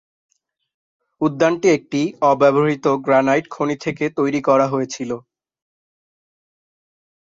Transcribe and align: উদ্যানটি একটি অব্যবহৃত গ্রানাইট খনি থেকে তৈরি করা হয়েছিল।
উদ্যানটি 1.21 1.67
একটি 1.69 2.01
অব্যবহৃত 2.23 2.85
গ্রানাইট 3.05 3.45
খনি 3.47 3.75
থেকে 3.85 4.05
তৈরি 4.17 4.39
করা 4.47 4.65
হয়েছিল। 4.67 5.11